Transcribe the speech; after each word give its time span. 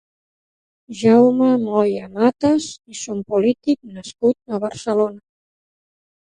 Jaume 1.01 1.49
Moya 1.65 2.07
Matas 2.15 2.71
és 2.97 3.03
un 3.19 3.21
polític 3.35 3.79
nascut 4.01 4.57
a 4.59 4.65
Barcelona. 4.67 5.27